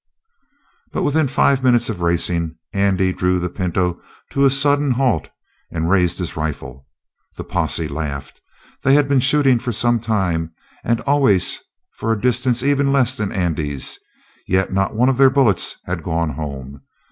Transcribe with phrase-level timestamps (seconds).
[0.91, 5.29] But within five minutes of racing, Andy drew the pinto to a sudden halt
[5.69, 6.87] and raised his rifle.
[7.35, 8.41] The posse laughed.
[8.81, 11.59] They had been shooting for some time, and always
[11.93, 13.99] for a distance even less than Andy's;
[14.47, 16.81] yet not one of their bullets had gone home.